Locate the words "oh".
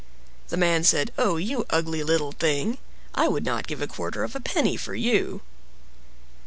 1.15-1.37